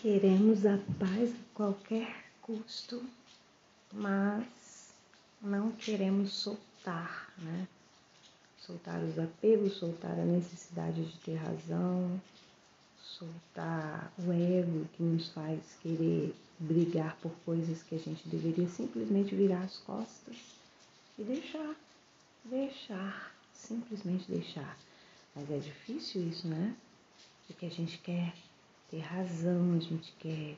queremos 0.00 0.64
a 0.64 0.78
paz 0.98 1.32
a 1.32 1.54
qualquer 1.54 2.24
custo, 2.40 3.02
mas 3.92 4.46
não 5.42 5.72
queremos 5.72 6.32
soltar, 6.32 7.32
né? 7.38 7.66
Soltar 8.60 9.02
os 9.02 9.18
apegos, 9.18 9.74
soltar 9.74 10.12
a 10.12 10.24
necessidade 10.24 11.04
de 11.04 11.18
ter 11.18 11.34
razão, 11.34 12.20
soltar 13.02 14.12
o 14.18 14.32
ego 14.32 14.86
que 14.96 15.02
nos 15.02 15.30
faz 15.30 15.60
querer 15.82 16.34
brigar 16.60 17.16
por 17.16 17.32
coisas 17.44 17.82
que 17.82 17.96
a 17.96 17.98
gente 17.98 18.28
deveria 18.28 18.68
simplesmente 18.68 19.34
virar 19.34 19.62
as 19.62 19.78
costas 19.78 20.36
e 21.18 21.24
deixar, 21.24 21.74
deixar, 22.44 23.34
simplesmente 23.52 24.30
deixar. 24.30 24.78
Mas 25.34 25.50
é 25.50 25.58
difícil 25.58 26.28
isso, 26.28 26.46
né? 26.46 26.76
Porque 27.46 27.66
a 27.66 27.70
gente 27.70 27.98
quer 27.98 28.32
ter 28.90 29.00
razão, 29.00 29.74
a 29.74 29.80
gente 29.80 30.12
quer 30.18 30.56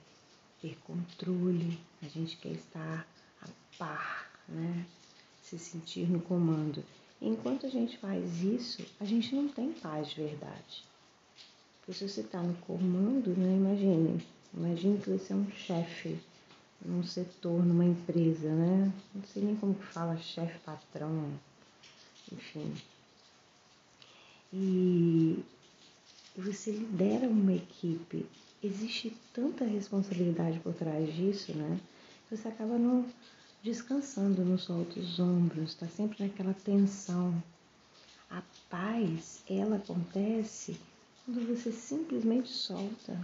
ter 0.60 0.76
controle, 0.84 1.78
a 2.02 2.06
gente 2.06 2.36
quer 2.36 2.52
estar 2.52 3.06
a 3.42 3.48
par, 3.78 4.30
né? 4.48 4.86
Se 5.42 5.58
sentir 5.58 6.08
no 6.08 6.20
comando. 6.20 6.84
enquanto 7.20 7.66
a 7.66 7.68
gente 7.68 7.98
faz 7.98 8.42
isso, 8.42 8.86
a 9.00 9.04
gente 9.04 9.34
não 9.34 9.48
tem 9.48 9.72
paz 9.72 10.10
de 10.10 10.22
verdade. 10.22 10.84
Porque 11.80 11.92
se 11.92 12.08
você 12.08 12.20
está 12.20 12.40
no 12.40 12.54
comando, 12.58 13.36
né? 13.36 13.56
Imagine, 13.56 14.26
imagine 14.54 14.98
que 15.00 15.10
você 15.10 15.32
é 15.32 15.36
um 15.36 15.50
chefe 15.50 16.18
num 16.84 17.02
setor, 17.02 17.64
numa 17.64 17.84
empresa, 17.84 18.48
né? 18.48 18.92
Não 19.14 19.24
sei 19.24 19.42
nem 19.42 19.56
como 19.56 19.74
que 19.74 19.86
fala 19.86 20.16
chefe, 20.18 20.58
patrão, 20.60 21.30
enfim. 22.32 22.74
E 24.52 25.44
você 26.36 26.70
lidera 26.70 27.28
uma 27.28 27.52
equipe, 27.52 28.26
existe 28.62 29.16
tanta 29.32 29.64
responsabilidade 29.64 30.60
por 30.60 30.74
trás 30.74 31.12
disso, 31.14 31.52
né? 31.54 31.80
Você 32.30 32.48
acaba 32.48 32.78
não 32.78 33.04
descansando, 33.62 34.44
não 34.44 34.56
solta 34.56 35.00
os 35.00 35.18
ombros, 35.18 35.70
está 35.70 35.86
sempre 35.88 36.24
naquela 36.24 36.54
tensão. 36.54 37.42
A 38.30 38.42
paz, 38.68 39.42
ela 39.48 39.76
acontece 39.76 40.78
quando 41.24 41.46
você 41.46 41.72
simplesmente 41.72 42.48
solta 42.48 43.20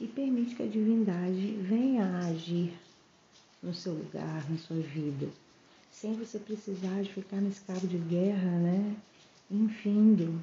e 0.00 0.06
permite 0.08 0.56
que 0.56 0.62
a 0.64 0.68
divindade 0.68 1.56
venha 1.62 2.04
a 2.04 2.26
agir 2.26 2.74
no 3.62 3.72
seu 3.72 3.94
lugar, 3.94 4.50
na 4.50 4.58
sua 4.58 4.76
vida, 4.76 5.28
sem 5.90 6.14
você 6.14 6.38
precisar 6.38 7.02
de 7.02 7.12
ficar 7.12 7.40
nesse 7.40 7.60
cabo 7.60 7.86
de 7.86 7.96
guerra, 7.98 8.50
né? 8.58 8.96
Infindo 9.50 10.42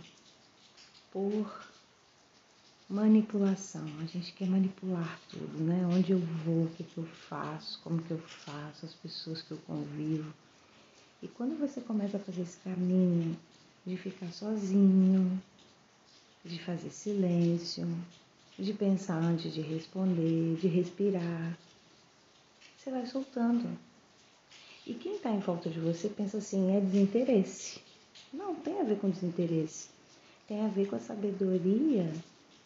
por 1.11 1.70
manipulação. 2.91 3.85
A 4.01 4.05
gente 4.05 4.33
quer 4.33 4.47
manipular 4.47 5.17
tudo, 5.29 5.63
né? 5.63 5.87
Onde 5.87 6.11
eu 6.11 6.19
vou, 6.19 6.65
o 6.65 6.69
que, 6.71 6.83
que 6.83 6.97
eu 6.97 7.05
faço, 7.05 7.79
como 7.83 8.01
que 8.01 8.11
eu 8.11 8.19
faço, 8.19 8.85
as 8.85 8.93
pessoas 8.93 9.41
que 9.41 9.51
eu 9.51 9.57
convivo. 9.65 10.31
E 11.23 11.27
quando 11.29 11.57
você 11.57 11.79
começa 11.79 12.17
a 12.17 12.19
fazer 12.19 12.41
esse 12.41 12.57
caminho 12.57 13.37
de 13.85 13.95
ficar 13.95 14.31
sozinho, 14.33 15.41
de 16.43 16.59
fazer 16.59 16.89
silêncio, 16.89 17.87
de 18.59 18.73
pensar 18.73 19.17
antes 19.17 19.53
de 19.53 19.61
responder, 19.61 20.57
de 20.57 20.67
respirar, 20.67 21.57
você 22.77 22.91
vai 22.91 23.05
soltando. 23.05 23.69
E 24.85 24.93
quem 24.93 25.15
está 25.15 25.31
em 25.31 25.39
volta 25.39 25.69
de 25.69 25.79
você 25.79 26.09
pensa 26.09 26.39
assim, 26.39 26.75
é 26.75 26.81
desinteresse. 26.81 27.79
Não, 28.33 28.53
tem 28.55 28.81
a 28.81 28.83
ver 28.83 28.97
com 28.99 29.09
desinteresse. 29.09 29.89
Tem 30.47 30.65
a 30.65 30.67
ver 30.67 30.87
com 30.87 30.95
a 30.97 30.99
sabedoria 30.99 32.11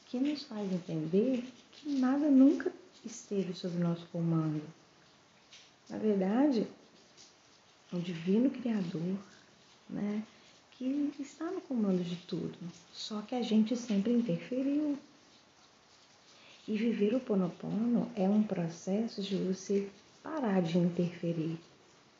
que 0.05 0.19
nos 0.19 0.43
faz 0.43 0.71
entender 0.71 1.43
que 1.71 1.89
nada 1.89 2.29
nunca 2.29 2.71
esteve 3.05 3.53
sob 3.53 3.77
nosso 3.77 4.05
comando. 4.07 4.61
Na 5.89 5.97
verdade, 5.97 6.67
o 7.91 7.99
divino 7.99 8.49
Criador, 8.49 9.17
né, 9.89 10.23
que 10.71 11.13
está 11.19 11.45
no 11.45 11.61
comando 11.61 12.03
de 12.03 12.15
tudo, 12.27 12.57
só 12.91 13.21
que 13.21 13.35
a 13.35 13.41
gente 13.41 13.75
sempre 13.75 14.13
interferiu. 14.13 14.97
E 16.67 16.75
viver 16.75 17.13
o 17.13 17.19
Ponopono 17.19 18.11
é 18.15 18.27
um 18.27 18.41
processo 18.41 19.21
de 19.21 19.35
você 19.35 19.87
parar 20.23 20.63
de 20.63 20.79
interferir. 20.79 21.59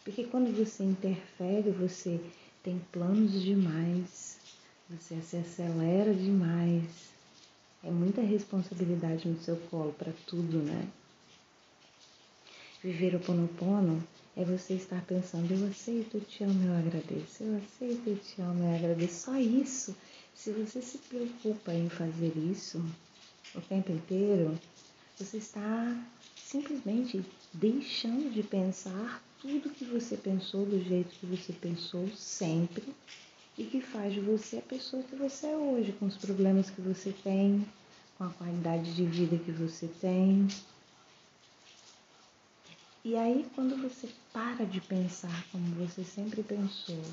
Porque 0.03 0.23
quando 0.23 0.55
você 0.55 0.83
interfere, 0.83 1.71
você 1.71 2.21
tem 2.61 2.79
planos 2.91 3.41
demais, 3.41 4.37
você 4.87 5.19
se 5.21 5.37
acelera 5.37 6.13
demais, 6.13 7.14
é 7.85 7.91
muita 7.91 8.21
responsabilidade 8.21 9.27
no 9.27 9.39
seu 9.39 9.55
colo 9.69 9.93
para 9.93 10.11
tudo, 10.25 10.57
né? 10.57 10.87
Viver 12.83 13.15
o 13.15 13.19
Ponopono 13.19 14.03
é 14.35 14.43
você 14.43 14.73
estar 14.73 15.01
pensando, 15.05 15.51
eu 15.53 15.67
aceito, 15.67 16.17
eu 16.17 16.21
te 16.21 16.43
amo, 16.43 16.67
eu 16.67 16.73
agradeço, 16.75 17.43
eu 17.43 17.57
aceito, 17.57 18.07
eu 18.07 18.17
te 18.17 18.41
amo, 18.41 18.63
eu 18.63 18.75
agradeço. 18.75 19.25
Só 19.25 19.37
isso. 19.37 19.95
Se 20.33 20.51
você 20.51 20.81
se 20.81 20.97
preocupa 20.97 21.73
em 21.73 21.87
fazer 21.87 22.33
isso 22.35 22.83
o 23.53 23.61
tempo 23.61 23.91
inteiro, 23.91 24.59
você 25.17 25.37
está 25.37 25.95
simplesmente 26.35 27.23
deixando 27.53 28.33
de 28.33 28.41
pensar 28.43 29.23
tudo 29.39 29.69
que 29.69 29.85
você 29.85 30.17
pensou 30.17 30.65
do 30.65 30.83
jeito 30.83 31.15
que 31.19 31.25
você 31.27 31.53
pensou 31.53 32.09
sempre 32.09 32.83
e 33.57 33.63
que 33.63 33.79
faz 33.79 34.13
de 34.13 34.19
você 34.19 34.57
a 34.57 34.61
pessoa 34.61 35.01
que 35.03 35.15
você 35.15 35.47
é 35.47 35.55
hoje, 35.55 35.93
com 35.93 36.05
os 36.05 36.17
problemas 36.17 36.69
que 36.69 36.81
você 36.81 37.13
tem, 37.23 37.65
com 38.17 38.25
a 38.25 38.29
qualidade 38.29 38.93
de 38.93 39.05
vida 39.05 39.37
que 39.37 39.51
você 39.51 39.87
tem. 40.01 40.47
E 43.03 43.15
aí, 43.15 43.45
quando 43.55 43.81
você 43.81 44.09
para 44.33 44.65
de 44.65 44.81
pensar 44.81 45.45
como 45.51 45.63
você 45.75 46.03
sempre 46.03 46.43
pensou 46.43 47.03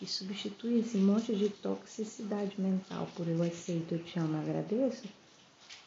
e 0.00 0.06
substitui 0.06 0.80
esse 0.80 0.96
monte 0.96 1.34
de 1.34 1.48
toxicidade 1.48 2.60
mental 2.60 3.08
por 3.14 3.26
eu 3.26 3.42
aceito, 3.42 3.94
eu 3.94 4.04
te 4.04 4.18
amo, 4.18 4.38
agradeço, 4.38 5.04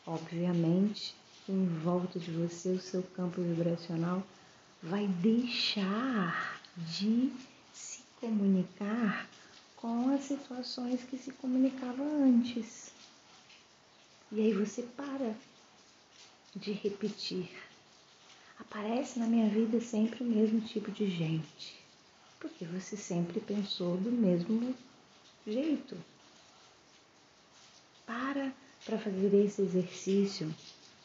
obviamente, 0.06 1.16
em 1.48 1.66
volta 1.84 2.20
de 2.20 2.30
você, 2.32 2.70
o 2.70 2.82
seu 2.82 3.02
campo 3.02 3.42
vibracional 3.42 4.22
vai 4.84 5.08
deixar 5.08 6.62
de 6.78 7.32
se 7.74 8.02
comunicar 8.20 9.28
com 9.82 10.14
as 10.14 10.24
situações 10.24 11.04
que 11.04 11.18
se 11.18 11.32
comunicava 11.32 12.04
antes. 12.04 12.92
E 14.30 14.42
aí 14.42 14.54
você 14.54 14.84
para 14.84 15.34
de 16.54 16.74
repetir. 16.74 17.50
Aparece 18.60 19.20
na 19.20 19.26
minha 19.26 19.48
vida 19.48 19.80
sempre 19.80 20.22
o 20.22 20.28
mesmo 20.28 20.60
tipo 20.60 20.92
de 20.92 21.10
gente, 21.10 21.80
porque 22.42 22.66
você 22.66 22.98
sempre 22.98 23.40
pensou 23.40 23.96
do 23.96 24.12
mesmo 24.12 24.76
jeito. 25.48 25.98
Para 28.06 28.52
para 28.86 28.98
fazer 28.98 29.34
esse 29.46 29.62
exercício 29.62 30.54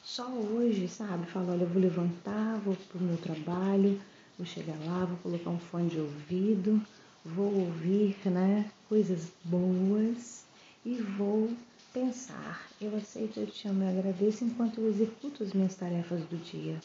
só 0.02 0.26
hoje, 0.28 0.88
sabe? 0.88 1.26
Fala, 1.26 1.52
olha, 1.52 1.62
eu 1.62 1.68
vou 1.68 1.80
levantar, 1.80 2.58
vou 2.58 2.74
pro 2.74 3.00
meu 3.00 3.18
trabalho, 3.18 4.00
vou 4.36 4.46
chegar 4.46 4.78
lá, 4.86 5.04
vou 5.04 5.16
colocar 5.18 5.50
um 5.50 5.58
fone 5.58 5.90
de 5.90 6.00
ouvido, 6.00 6.84
vou 7.24 7.52
ouvir, 7.52 8.16
né, 8.26 8.70
coisas 8.88 9.28
boas 9.44 10.44
e 10.84 10.94
vou 10.96 11.50
pensar. 11.92 12.68
Eu 12.80 12.94
aceito, 12.96 13.40
eu 13.40 13.46
te 13.46 13.66
amo 13.66 13.82
e 13.82 13.88
agradeço 13.88 14.44
enquanto 14.44 14.80
eu 14.80 14.88
executo 14.88 15.42
as 15.42 15.52
minhas 15.52 15.74
tarefas 15.74 16.20
do 16.24 16.36
dia. 16.36 16.78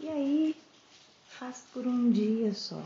E 0.00 0.08
aí, 0.08 0.56
faz 1.28 1.64
por 1.72 1.86
um 1.86 2.10
dia 2.10 2.54
só. 2.54 2.82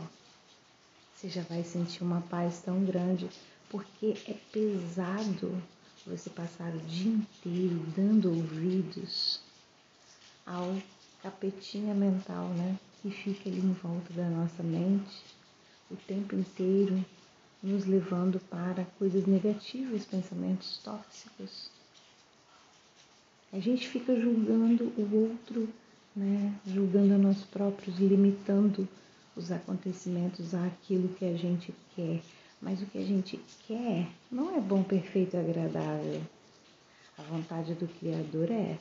Você 1.15 1.29
já 1.29 1.43
vai 1.43 1.63
sentir 1.63 2.03
uma 2.03 2.21
paz 2.21 2.61
tão 2.65 2.83
grande, 2.83 3.29
porque 3.69 4.17
é 4.27 4.33
pesado 4.51 5.61
você 6.05 6.29
passar 6.29 6.73
o 6.73 6.79
dia 6.79 7.11
inteiro 7.11 7.79
dando 7.95 8.29
ouvidos 8.29 9.39
ao 10.45 10.75
capetinha 11.21 11.93
mental, 11.93 12.47
né? 12.49 12.77
Que 13.01 13.09
fica 13.09 13.49
ali 13.49 13.59
em 13.59 13.73
volta 13.73 14.13
da 14.13 14.29
nossa 14.29 14.61
mente 14.61 15.23
o 15.89 15.95
tempo 16.07 16.35
inteiro, 16.35 17.03
nos 17.61 17.85
levando 17.85 18.39
para 18.49 18.85
coisas 18.97 19.25
negativas, 19.25 20.05
pensamentos 20.05 20.77
tóxicos. 20.83 21.69
A 23.51 23.59
gente 23.59 23.89
fica 23.89 24.15
julgando 24.19 24.85
o 24.97 25.29
outro, 25.29 25.67
né? 26.15 26.53
Julgando 26.65 27.15
a 27.15 27.17
nós 27.17 27.43
próprios, 27.43 27.99
limitando 27.99 28.87
os 29.35 29.51
acontecimentos 29.51 30.53
àquilo 30.53 31.09
que 31.15 31.25
a 31.25 31.35
gente 31.35 31.73
quer 31.95 32.21
mas 32.61 32.81
o 32.81 32.85
que 32.85 32.99
a 32.99 33.03
gente 33.03 33.39
quer 33.65 34.07
não 34.31 34.55
é 34.55 34.61
bom, 34.61 34.83
perfeito 34.83 35.35
agradável. 35.35 36.21
A 37.17 37.23
vontade 37.23 37.73
do 37.73 37.87
Criador 37.87 38.51
é. 38.51 38.77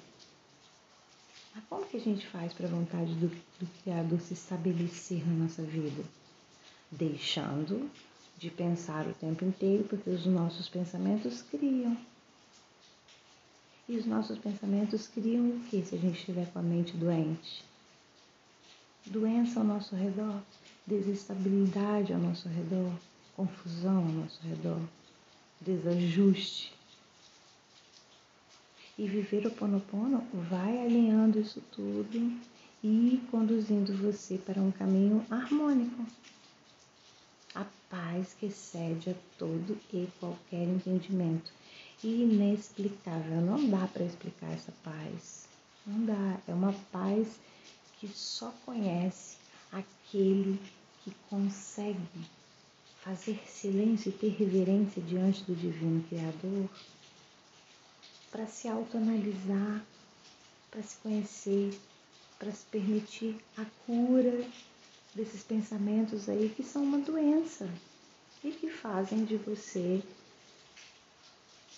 Mas 1.55 1.65
como 1.69 1.87
que 1.87 1.97
a 1.97 2.01
gente 2.01 2.27
faz 2.27 2.53
para 2.53 2.67
a 2.67 2.71
vontade 2.71 3.13
do, 3.15 3.29
do 3.29 3.83
Criador 3.83 4.21
se 4.21 4.35
estabelecer 4.35 5.27
na 5.27 5.45
nossa 5.45 5.63
vida? 5.63 6.03
Deixando 6.91 7.91
de 8.39 8.51
pensar 8.51 9.07
o 9.07 9.13
tempo 9.15 9.45
inteiro, 9.45 9.85
porque 9.85 10.09
os 10.09 10.25
nossos 10.27 10.69
pensamentos 10.69 11.43
criam. 11.43 11.97
E 13.89 13.97
os 13.97 14.07
nossos 14.07 14.39
pensamentos 14.39 15.07
criam 15.09 15.51
o 15.51 15.61
que 15.65 15.85
se 15.85 15.95
a 15.95 15.99
gente 15.99 16.19
estiver 16.19 16.51
com 16.53 16.61
a 16.61 16.63
mente 16.63 16.97
doente? 16.97 17.65
Doença 19.05 19.61
ao 19.61 19.67
nosso 19.67 19.95
redor, 19.97 20.41
desestabilidade 20.87 22.13
ao 22.13 22.19
nosso 22.19 22.49
redor, 22.49 22.93
confusão 23.37 23.99
ao 23.99 24.05
nosso 24.05 24.41
redor, 24.43 24.81
desajuste. 25.61 26.73
E 29.01 29.07
viver 29.07 29.47
o 29.47 29.51
Ponopono 29.51 30.23
vai 30.51 30.79
alinhando 30.85 31.41
isso 31.41 31.63
tudo 31.73 32.39
e 32.85 33.19
conduzindo 33.31 33.97
você 33.97 34.37
para 34.37 34.61
um 34.61 34.71
caminho 34.71 35.25
harmônico. 35.31 36.05
A 37.55 37.65
paz 37.89 38.37
que 38.39 38.45
excede 38.45 39.09
a 39.09 39.15
todo 39.39 39.79
e 39.91 40.07
qualquer 40.21 40.65
entendimento. 40.65 41.51
Inexplicável, 42.05 43.41
não 43.41 43.71
dá 43.71 43.87
para 43.87 44.05
explicar 44.05 44.53
essa 44.53 44.73
paz. 44.85 45.49
Não 45.87 46.05
dá, 46.05 46.39
é 46.47 46.53
uma 46.53 46.75
paz 46.93 47.41
que 47.99 48.07
só 48.07 48.53
conhece 48.67 49.39
aquele 49.73 50.61
que 51.03 51.11
consegue 51.31 51.99
fazer 53.03 53.41
silêncio 53.47 54.11
e 54.11 54.13
ter 54.13 54.29
reverência 54.29 55.01
diante 55.01 55.43
do 55.45 55.57
Divino 55.57 56.03
Criador 56.03 56.69
para 58.31 58.47
se 58.47 58.69
autoanalisar, 58.69 59.85
para 60.71 60.83
se 60.83 60.97
conhecer, 60.97 61.79
para 62.39 62.53
se 62.53 62.65
permitir 62.67 63.37
a 63.57 63.65
cura 63.87 64.47
desses 65.15 65.43
pensamentos 65.43 66.29
aí 66.29 66.53
que 66.55 66.63
são 66.63 66.83
uma 66.83 66.99
doença 66.99 67.69
e 68.43 68.51
que 68.53 68.71
fazem 68.71 69.25
de 69.25 69.37
você 69.37 70.03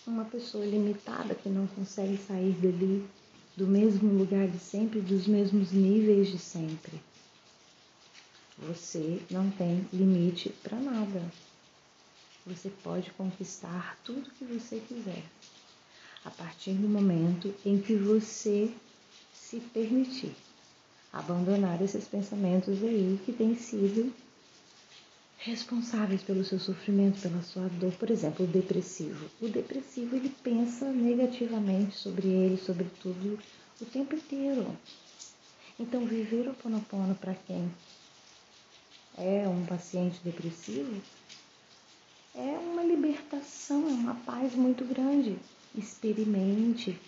uma 0.06 0.24
pessoa 0.24 0.64
limitada 0.64 1.34
que 1.34 1.48
não 1.48 1.66
consegue 1.68 2.16
sair 2.16 2.52
dali 2.54 3.08
do 3.56 3.66
mesmo 3.66 4.12
lugar 4.12 4.48
de 4.48 4.58
sempre, 4.58 5.00
dos 5.00 5.26
mesmos 5.26 5.72
níveis 5.72 6.28
de 6.28 6.38
sempre. 6.38 7.00
Você 8.58 9.20
não 9.30 9.50
tem 9.50 9.86
limite 9.92 10.50
para 10.62 10.78
nada. 10.78 11.22
Você 12.46 12.70
pode 12.82 13.10
conquistar 13.12 13.98
tudo 14.04 14.30
que 14.30 14.44
você 14.44 14.80
quiser. 14.80 15.22
A 16.24 16.30
partir 16.30 16.72
do 16.72 16.88
momento 16.88 17.54
em 17.64 17.80
que 17.80 17.94
você 17.94 18.72
se 19.32 19.60
permitir 19.60 20.34
abandonar 21.12 21.82
esses 21.82 22.06
pensamentos 22.06 22.82
aí 22.82 23.20
que 23.24 23.32
têm 23.32 23.56
sido 23.56 24.12
responsáveis 25.38 26.22
pelo 26.22 26.44
seu 26.44 26.58
sofrimento, 26.58 27.20
pela 27.20 27.42
sua 27.42 27.68
dor. 27.68 27.92
Por 27.94 28.10
exemplo, 28.10 28.46
o 28.46 28.48
depressivo. 28.48 29.28
O 29.40 29.48
depressivo 29.48 30.16
ele 30.16 30.28
pensa 30.42 30.90
negativamente 30.90 31.96
sobre 31.96 32.28
ele, 32.28 32.56
sobre 32.56 32.86
tudo, 33.02 33.38
o 33.80 33.84
tempo 33.84 34.14
inteiro. 34.14 34.76
Então, 35.78 36.06
viver 36.06 36.48
o 36.48 36.54
Ponopono 36.54 37.14
para 37.16 37.34
quem 37.34 37.68
é 39.18 39.46
um 39.48 39.66
paciente 39.66 40.20
depressivo 40.24 41.02
é 42.34 42.58
uma 42.58 42.82
libertação, 42.82 43.86
é 43.88 43.92
uma 43.92 44.14
paz 44.14 44.54
muito 44.54 44.84
grande. 44.84 45.36
Experimente 45.74 46.98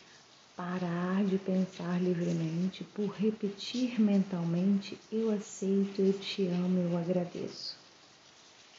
parar 0.57 1.25
de 1.25 1.37
pensar 1.37 2.01
livremente, 2.01 2.85
por 2.85 3.09
repetir 3.11 4.01
mentalmente: 4.01 4.99
eu 5.13 5.31
aceito, 5.31 6.01
eu 6.01 6.13
te 6.15 6.47
amo, 6.47 6.79
eu 6.79 6.97
agradeço. 6.97 7.77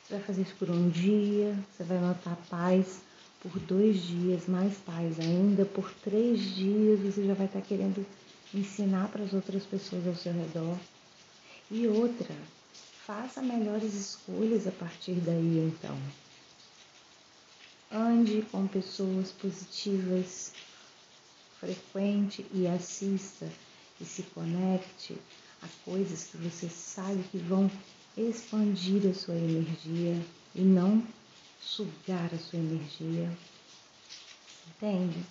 Você 0.07 0.13
vai 0.13 0.23
fazer 0.23 0.41
isso 0.43 0.55
por 0.55 0.69
um 0.69 0.89
dia, 0.89 1.57
você 1.71 1.83
vai 1.83 1.99
notar 1.99 2.35
paz 2.49 3.01
por 3.41 3.59
dois 3.59 4.01
dias, 4.01 4.47
mais 4.47 4.75
paz 4.77 5.19
ainda, 5.19 5.65
por 5.65 5.91
três 6.03 6.39
dias 6.55 6.99
você 6.99 7.25
já 7.25 7.33
vai 7.33 7.45
estar 7.45 7.61
querendo 7.61 8.05
ensinar 8.53 9.07
para 9.09 9.23
as 9.23 9.33
outras 9.33 9.65
pessoas 9.65 10.07
ao 10.07 10.15
seu 10.15 10.33
redor. 10.33 10.77
E 11.69 11.87
outra, 11.87 12.35
faça 13.05 13.41
melhores 13.41 13.93
escolhas 13.93 14.67
a 14.67 14.71
partir 14.71 15.13
daí 15.15 15.59
então. 15.59 15.95
Ande 17.91 18.41
com 18.51 18.67
pessoas 18.67 19.31
positivas, 19.31 20.53
frequente 21.59 22.45
e 22.53 22.67
assista 22.67 23.47
e 23.99 24.05
se 24.05 24.23
conecte 24.23 25.17
a 25.61 25.67
coisas 25.83 26.25
que 26.25 26.37
você 26.37 26.67
sabe 26.67 27.23
que 27.31 27.37
vão 27.37 27.69
expandir 28.17 29.09
a 29.09 29.13
sua 29.13 29.35
energia 29.35 30.21
e 30.53 30.61
não 30.61 31.03
sugar 31.61 32.29
a 32.33 32.37
sua 32.37 32.59
energia. 32.59 33.31
Entende? 34.67 35.23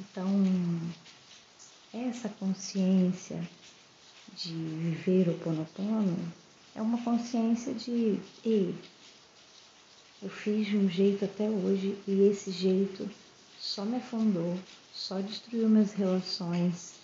Então, 0.00 0.26
essa 1.92 2.28
consciência 2.28 3.46
de 4.34 4.54
viver 4.54 5.28
o 5.28 5.38
Ponopono 5.38 6.32
é 6.74 6.80
uma 6.80 7.02
consciência 7.02 7.74
de, 7.74 8.18
ei, 8.44 8.74
eu 10.22 10.30
fiz 10.30 10.68
de 10.68 10.76
um 10.76 10.88
jeito 10.88 11.24
até 11.24 11.48
hoje 11.48 11.98
e 12.06 12.28
esse 12.28 12.52
jeito 12.52 13.10
só 13.58 13.84
me 13.84 13.96
afundou, 13.96 14.56
só 14.94 15.20
destruiu 15.20 15.68
minhas 15.68 15.92
relações, 15.94 16.94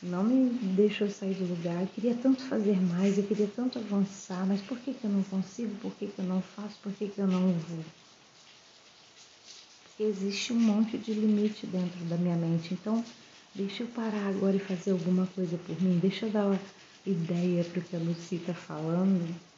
não 0.00 0.22
me 0.22 0.48
deixou 0.74 1.10
sair 1.10 1.34
do 1.34 1.44
lugar. 1.44 1.82
Eu 1.82 1.88
queria 1.88 2.14
tanto 2.14 2.42
fazer 2.44 2.80
mais, 2.80 3.18
eu 3.18 3.24
queria 3.24 3.48
tanto 3.48 3.80
avançar, 3.80 4.46
mas 4.46 4.60
por 4.60 4.78
que, 4.78 4.94
que 4.94 5.04
eu 5.04 5.10
não 5.10 5.24
consigo? 5.24 5.74
Por 5.80 5.92
que, 5.94 6.06
que 6.06 6.18
eu 6.20 6.24
não 6.24 6.40
faço? 6.40 6.76
Por 6.82 6.92
que, 6.92 7.08
que 7.08 7.18
eu 7.18 7.26
não 7.26 7.52
vou? 7.52 7.84
Porque 9.84 10.04
existe 10.04 10.52
um 10.52 10.60
monte 10.60 10.96
de 10.98 11.12
limite 11.12 11.66
dentro 11.66 12.04
da 12.04 12.16
minha 12.16 12.36
mente. 12.36 12.74
Então, 12.74 13.04
deixa 13.54 13.82
eu 13.82 13.88
parar 13.88 14.28
agora 14.28 14.56
e 14.56 14.60
fazer 14.60 14.92
alguma 14.92 15.26
coisa 15.34 15.58
por 15.58 15.80
mim. 15.82 15.98
Deixa 15.98 16.26
eu 16.26 16.30
dar 16.30 16.46
uma 16.46 16.60
ideia 17.04 17.64
para 17.64 17.80
o 17.80 17.82
que 17.82 17.96
a 17.96 17.98
Lucy 17.98 18.36
está 18.36 18.54
falando 18.54 19.51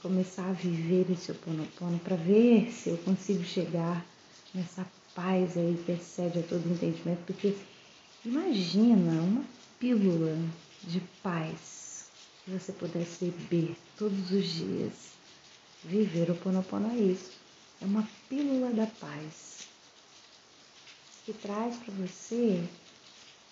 começar 0.00 0.48
a 0.48 0.52
viver 0.52 1.10
esse 1.10 1.32
oponopono 1.32 1.98
para 1.98 2.16
ver 2.16 2.70
se 2.70 2.90
eu 2.90 2.98
consigo 2.98 3.42
chegar 3.42 4.04
nessa 4.54 4.86
paz 5.14 5.56
aí 5.56 5.82
que 5.84 5.92
excede 5.92 6.38
a 6.38 6.42
todo 6.42 6.70
entendimento, 6.70 7.24
porque 7.26 7.56
imagina 8.24 9.22
uma 9.22 9.44
pílula 9.78 10.36
de 10.84 11.00
paz 11.22 12.06
que 12.44 12.50
você 12.50 12.72
pudesse 12.72 13.26
beber 13.26 13.76
todos 13.96 14.30
os 14.30 14.46
dias. 14.46 14.92
Viver 15.84 16.30
o 16.30 16.34
Ponopono 16.34 16.90
é 16.90 16.96
isso. 16.96 17.32
É 17.80 17.84
uma 17.84 18.08
pílula 18.28 18.70
da 18.72 18.86
paz 18.86 19.66
que 21.24 21.32
traz 21.32 21.76
para 21.76 21.94
você 21.94 22.62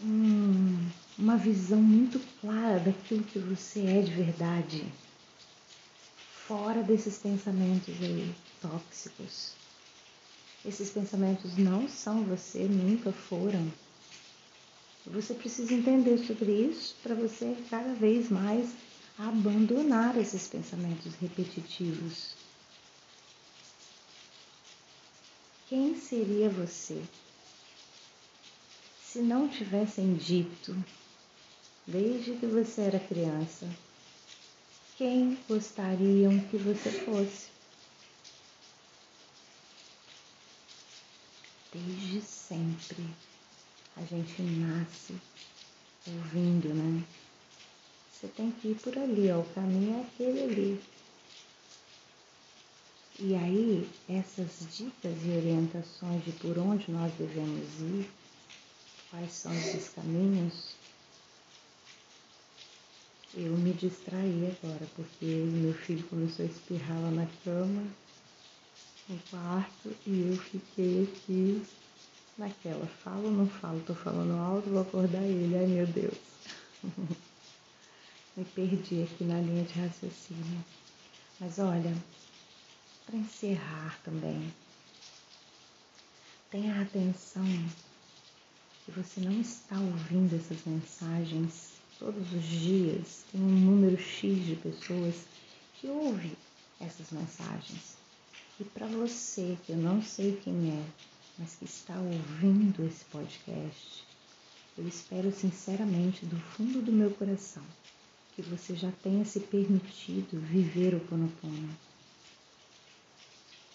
um, 0.00 0.88
uma 1.18 1.36
visão 1.36 1.80
muito 1.80 2.20
clara 2.40 2.78
daquilo 2.80 3.24
que 3.24 3.38
você 3.38 3.80
é 3.80 4.02
de 4.02 4.10
verdade, 4.10 4.84
fora 6.46 6.82
desses 6.82 7.18
pensamentos 7.18 7.94
aí 8.00 8.34
tóxicos. 8.60 9.52
Esses 10.64 10.90
pensamentos 10.90 11.56
não 11.56 11.88
são 11.88 12.24
você, 12.24 12.64
nunca 12.64 13.12
foram. 13.12 13.72
Você 15.06 15.34
precisa 15.34 15.74
entender 15.74 16.18
sobre 16.18 16.52
isso 16.52 16.94
para 17.02 17.14
você 17.14 17.56
cada 17.68 17.92
vez 17.94 18.30
mais 18.30 18.70
abandonar 19.18 20.16
esses 20.16 20.46
pensamentos 20.46 21.14
repetitivos. 21.20 22.34
Quem 25.68 25.96
seria 25.96 26.48
você 26.48 27.02
se 29.02 29.18
não 29.18 29.48
tivessem 29.48 30.14
dito, 30.14 30.74
desde 31.86 32.32
que 32.36 32.46
você 32.46 32.82
era 32.82 32.98
criança, 32.98 33.68
quem 35.02 35.36
gostariam 35.48 36.38
que 36.48 36.56
você 36.56 36.92
fosse? 36.92 37.50
desde 41.72 42.20
sempre. 42.20 43.04
A 43.96 44.02
gente 44.02 44.40
nasce 44.42 45.16
ouvindo, 46.06 46.72
né? 46.72 47.02
Você 48.12 48.28
tem 48.28 48.52
que 48.52 48.68
ir 48.68 48.74
por 48.76 48.96
ali, 48.96 49.28
ó, 49.32 49.40
o 49.40 49.54
caminho 49.54 49.98
é 49.98 50.02
aquele 50.02 50.42
ali. 50.44 50.80
E 53.18 53.34
aí, 53.34 53.90
essas 54.08 54.68
dicas 54.70 55.16
e 55.24 55.30
orientações 55.36 56.24
de 56.24 56.30
por 56.32 56.56
onde 56.58 56.92
nós 56.92 57.12
devemos 57.14 57.68
ir, 57.80 58.08
quais 59.10 59.32
são 59.32 59.52
esses 59.52 59.88
caminhos, 59.88 60.76
eu 63.34 63.56
me 63.56 63.72
distraí 63.72 64.46
agora, 64.46 64.86
porque 64.94 65.24
meu 65.24 65.72
filho 65.72 66.06
começou 66.08 66.44
a 66.44 66.48
espirrar 66.48 67.00
lá 67.00 67.10
na 67.10 67.26
cama 67.44 67.82
no 69.08 69.18
quarto 69.30 69.94
e 70.06 70.28
eu 70.28 70.36
fiquei 70.36 71.04
aqui 71.04 71.62
naquela, 72.36 72.86
falo 72.86 73.24
ou 73.24 73.32
não 73.32 73.48
falo, 73.48 73.80
tô 73.86 73.94
falando 73.94 74.34
alto, 74.34 74.68
vou 74.68 74.82
acordar 74.82 75.22
ele, 75.22 75.56
ai 75.56 75.66
meu 75.66 75.86
Deus. 75.86 76.18
Me 78.36 78.44
perdi 78.44 79.02
aqui 79.02 79.24
na 79.24 79.40
linha 79.40 79.64
de 79.64 79.80
raciocínio. 79.80 80.64
Mas 81.40 81.58
olha, 81.58 81.94
para 83.04 83.16
encerrar 83.16 83.98
também, 84.04 84.52
tenha 86.50 86.80
atenção 86.82 87.44
que 88.84 88.90
você 88.92 89.20
não 89.20 89.40
está 89.40 89.78
ouvindo 89.78 90.34
essas 90.36 90.64
mensagens 90.64 91.81
todos 91.98 92.32
os 92.32 92.44
dias. 92.44 93.24
Tem 93.30 93.40
um 93.40 93.44
número 93.44 93.98
X 94.00 94.44
de 94.44 94.56
pessoas 94.56 95.14
que 95.74 95.86
ouve 95.86 96.32
essas 96.80 97.10
mensagens. 97.10 97.96
E 98.60 98.64
para 98.64 98.86
você, 98.86 99.56
que 99.64 99.72
eu 99.72 99.78
não 99.78 100.02
sei 100.02 100.38
quem 100.42 100.70
é, 100.70 100.84
mas 101.38 101.56
que 101.56 101.64
está 101.64 101.94
ouvindo 101.98 102.86
esse 102.86 103.04
podcast, 103.06 104.04
eu 104.76 104.86
espero 104.86 105.32
sinceramente 105.32 106.24
do 106.26 106.36
fundo 106.36 106.82
do 106.82 106.92
meu 106.92 107.10
coração 107.10 107.62
que 108.34 108.42
você 108.42 108.74
já 108.74 108.90
tenha 109.02 109.24
se 109.24 109.40
permitido 109.40 110.40
viver 110.40 110.94
o 110.94 111.00
Ponopono. 111.00 111.68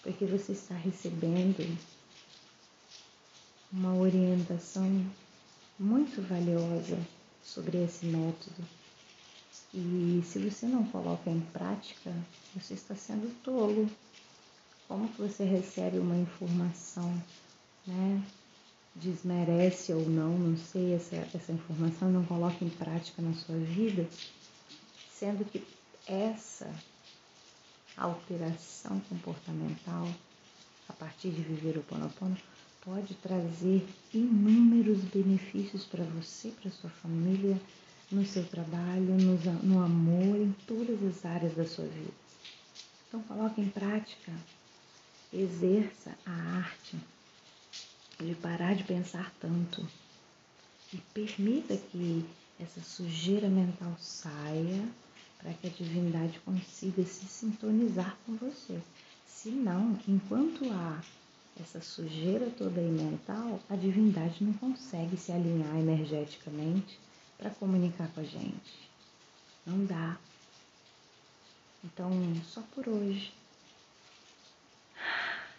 Porque 0.02 0.24
você 0.26 0.52
está 0.52 0.74
recebendo 0.74 1.78
uma 3.72 3.94
orientação 3.94 5.06
muito 5.78 6.20
valiosa 6.22 6.98
sobre 7.48 7.82
esse 7.82 8.06
método. 8.06 8.62
E 9.72 10.22
se 10.24 10.38
você 10.38 10.66
não 10.66 10.84
coloca 10.86 11.30
em 11.30 11.40
prática, 11.40 12.12
você 12.54 12.74
está 12.74 12.94
sendo 12.94 13.34
tolo. 13.42 13.88
Como 14.86 15.08
que 15.08 15.20
você 15.20 15.44
recebe 15.44 15.98
uma 15.98 16.16
informação, 16.16 17.10
né? 17.86 18.22
Desmerece 18.94 19.92
ou 19.92 20.08
não, 20.08 20.36
não 20.36 20.56
sei, 20.56 20.94
essa, 20.94 21.16
essa 21.16 21.52
informação 21.52 22.10
não 22.10 22.24
coloca 22.24 22.64
em 22.64 22.70
prática 22.70 23.22
na 23.22 23.34
sua 23.34 23.56
vida, 23.56 24.08
sendo 25.10 25.44
que 25.44 25.64
essa 26.06 26.72
alteração 27.96 28.98
comportamental 29.08 30.08
a 30.88 30.92
partir 30.94 31.30
de 31.30 31.42
viver 31.42 31.76
o 31.76 31.82
Ponopono 31.82 32.36
pode 32.84 33.14
trazer 33.14 33.86
inúmeros 34.12 35.00
benefícios 35.04 35.84
para 35.84 36.04
você, 36.04 36.50
para 36.50 36.70
sua 36.70 36.90
família, 36.90 37.60
no 38.10 38.24
seu 38.24 38.44
trabalho, 38.44 39.16
no, 39.62 39.82
amor, 39.82 40.36
em 40.36 40.52
todas 40.66 41.02
as 41.02 41.24
áreas 41.26 41.54
da 41.54 41.66
sua 41.66 41.84
vida. 41.84 42.12
Então 43.06 43.22
coloque 43.22 43.60
em 43.60 43.68
prática, 43.68 44.32
exerça 45.32 46.16
a 46.24 46.32
arte 46.58 46.96
de 48.18 48.34
parar 48.34 48.74
de 48.74 48.84
pensar 48.84 49.32
tanto 49.40 49.86
e 50.92 50.96
permita 51.14 51.76
que 51.76 52.24
essa 52.58 52.80
sujeira 52.80 53.48
mental 53.48 53.94
saia 53.98 54.88
para 55.38 55.52
que 55.52 55.68
a 55.68 55.70
divindade 55.70 56.40
consiga 56.40 57.04
se 57.04 57.26
sintonizar 57.26 58.16
com 58.26 58.34
você. 58.36 58.80
Se 59.26 59.50
não, 59.50 59.98
enquanto 60.08 60.64
há 60.72 61.00
essa 61.62 61.80
sujeira 61.80 62.50
toda 62.50 62.80
aí 62.80 62.90
mental, 62.90 63.60
a 63.68 63.76
divindade 63.76 64.42
não 64.42 64.52
consegue 64.54 65.16
se 65.16 65.32
alinhar 65.32 65.76
energeticamente 65.76 66.98
para 67.36 67.50
comunicar 67.50 68.08
com 68.08 68.20
a 68.20 68.24
gente. 68.24 68.88
Não 69.66 69.84
dá. 69.84 70.18
Então, 71.84 72.10
só 72.44 72.62
por 72.74 72.88
hoje. 72.88 73.32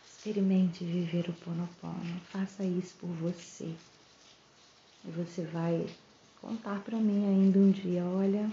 Experimente 0.06 0.84
viver 0.84 1.30
o 1.30 1.34
Ponopono. 1.34 2.20
Faça 2.32 2.64
isso 2.64 2.96
por 3.00 3.08
você. 3.08 3.74
E 5.06 5.12
você 5.12 5.44
vai 5.44 5.88
contar 6.42 6.82
para 6.82 6.98
mim 6.98 7.26
ainda 7.26 7.60
um 7.60 7.72
dia, 7.72 8.04
olha, 8.04 8.52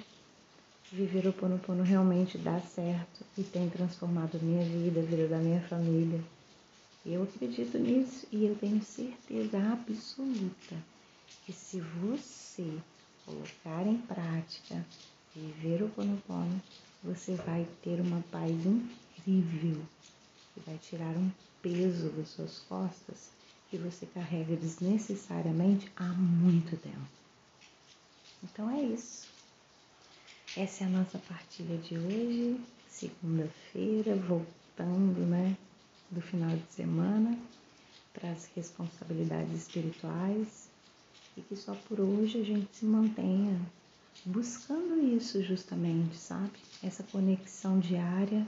viver 0.93 1.27
o 1.27 1.33
Ponopono 1.33 1.83
realmente 1.83 2.39
dá 2.39 2.61
certo 2.61 3.25
e 3.37 3.43
tem 3.43 3.69
transformado 3.69 4.39
minha 4.41 4.65
vida, 4.65 5.01
a 5.01 5.03
vida 5.03 5.27
da 5.27 5.39
minha 5.39 5.61
família. 5.63 6.23
Eu 7.09 7.23
acredito 7.23 7.79
nisso 7.79 8.27
e 8.33 8.47
eu 8.47 8.57
tenho 8.57 8.83
certeza 8.83 9.59
absoluta 9.73 10.75
que 11.45 11.53
se 11.53 11.81
você 11.81 12.67
colocar 13.25 13.87
em 13.87 13.97
prática, 13.99 14.85
viver 15.33 15.85
o 15.85 15.89
Ponopono, 15.91 16.61
você 17.05 17.37
vai 17.37 17.65
ter 17.81 18.01
uma 18.01 18.21
paz 18.33 18.51
incrível 18.51 19.81
e 20.57 20.61
vai 20.67 20.77
tirar 20.79 21.17
um 21.17 21.31
peso 21.63 22.11
das 22.11 22.29
suas 22.31 22.59
costas 22.69 23.31
que 23.71 23.79
você 23.79 24.05
carrega 24.07 24.57
desnecessariamente 24.57 25.89
há 25.95 26.09
muito 26.09 26.77
tempo. 26.77 27.07
Então 28.43 28.69
é 28.69 28.83
isso. 28.83 29.29
Essa 30.57 30.83
é 30.83 30.87
a 30.89 30.91
nossa 30.91 31.21
partilha 31.21 31.79
de 31.79 31.97
hoje, 31.97 32.61
segunda-feira, 32.89 34.17
voltando, 34.17 35.21
né? 35.21 35.57
Do 36.11 36.21
final 36.21 36.51
de 36.51 36.73
semana 36.73 37.39
para 38.13 38.31
as 38.31 38.47
responsabilidades 38.55 39.55
espirituais 39.55 40.69
e 41.37 41.43
que 41.43 41.57
só 41.57 41.75
por 41.89 42.01
hoje 42.01 42.41
a 42.41 42.45
gente 42.45 42.69
se 42.73 42.85
mantenha 42.85 43.61
buscando 44.25 44.99
isso 45.15 45.43
justamente, 45.43 46.17
sabe? 46.17 46.53
Essa 46.83 47.03
conexão 47.03 47.79
diária 47.79 48.47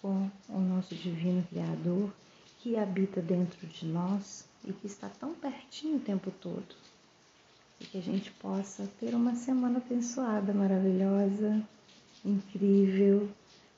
com 0.00 0.30
o 0.48 0.60
nosso 0.60 0.94
divino 0.94 1.42
Criador 1.48 2.10
que 2.58 2.76
habita 2.76 3.22
dentro 3.22 3.66
de 3.66 3.86
nós 3.86 4.44
e 4.64 4.72
que 4.72 4.86
está 4.86 5.08
tão 5.08 5.34
pertinho 5.34 5.96
o 5.96 6.00
tempo 6.00 6.30
todo. 6.30 6.74
E 7.80 7.84
que 7.86 7.96
a 7.96 8.02
gente 8.02 8.30
possa 8.32 8.86
ter 8.98 9.14
uma 9.14 9.34
semana 9.34 9.78
abençoada, 9.78 10.52
maravilhosa, 10.52 11.62
incrível, 12.22 13.30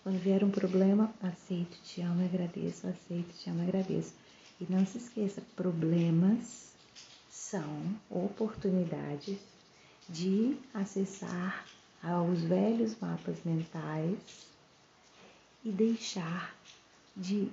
quando 0.03 0.19
vier 0.19 0.43
um 0.43 0.51
problema, 0.51 1.13
aceito, 1.23 1.79
te 1.85 2.01
amo 2.01 2.23
e 2.23 2.25
agradeço, 2.25 2.87
aceito, 2.89 3.33
te 3.39 3.49
amo 3.49 3.61
e 3.61 3.69
agradeço. 3.69 4.15
E 4.61 4.67
não 4.69 4.85
se 4.85 4.99
esqueça, 4.99 5.43
problemas 5.55 6.73
são 7.31 7.97
oportunidades 8.11 9.39
de 10.09 10.57
acessar 10.75 11.65
aos 12.03 12.41
velhos 12.43 12.97
mapas 13.01 13.37
mentais 13.45 14.49
e 15.65 15.71
deixar 15.71 16.55
de 17.17 17.49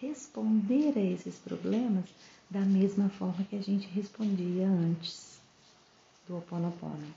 responder 0.00 0.96
a 0.96 1.00
esses 1.00 1.36
problemas 1.38 2.04
da 2.48 2.60
mesma 2.60 3.08
forma 3.08 3.44
que 3.44 3.56
a 3.56 3.62
gente 3.62 3.86
respondia 3.88 4.66
antes 4.66 5.40
do 6.26 6.34
Ho 6.34 6.38
Oponopono. 6.38 7.14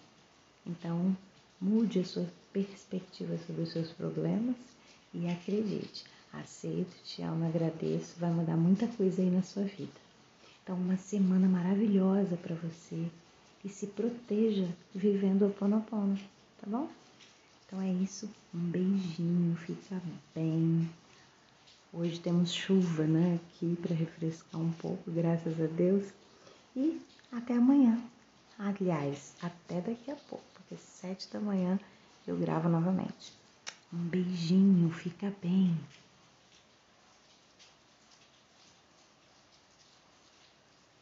Então, 0.65 1.15
mude 1.63 2.00
a 2.00 2.05
sua 2.05 2.27
perspectiva 2.51 3.38
sobre 3.48 3.62
os 3.62 3.72
seus 3.72 3.89
problemas 3.91 4.58
e 5.13 5.29
acredite, 5.29 6.03
aceito, 6.34 6.93
te 7.05 7.22
amo, 7.22 7.46
agradeço, 7.46 8.20
vai 8.20 8.32
mudar 8.32 8.58
muita 8.58 8.86
coisa 8.88 9.22
aí 9.22 9.29
na 9.29 9.41
sua 9.41 9.63
vida. 9.63 10.03
Então, 10.62 10.75
uma 10.75 10.98
semana 10.98 11.48
maravilhosa 11.48 12.36
para 12.36 12.55
você 12.55 13.08
e 13.63 13.70
se 13.70 13.88
proteja 13.88 14.67
vivendo 14.93 15.48
o 15.48 15.51
Ponopono, 15.51 16.17
tá 16.60 16.67
bom? 16.67 16.89
Então 17.65 17.82
é 17.82 17.91
isso, 17.91 18.29
um 18.53 18.60
beijinho, 18.60 19.55
fica 19.55 20.01
bem. 20.36 20.89
Hoje 21.93 22.20
temos 22.20 22.53
chuva, 22.53 23.03
né, 23.03 23.39
aqui 23.41 23.77
para 23.82 23.96
refrescar 23.96 24.60
um 24.60 24.72
pouco, 24.74 25.10
graças 25.10 25.60
a 25.62 25.67
Deus. 25.67 26.12
E 26.75 27.00
até 27.32 27.53
amanhã. 27.53 28.01
Aliás, 28.60 29.34
até 29.41 29.82
daqui 29.82 30.12
a 30.12 30.15
pouco, 30.15 30.52
porque 30.63 30.77
sete 30.77 31.32
da 31.32 31.39
manhã 31.39 31.79
eu 32.27 32.38
gravo 32.38 32.70
novamente. 32.70 33.34
Um 33.93 33.98
beijinho, 34.08 34.89
fica 34.91 35.34
bem. 35.41 35.77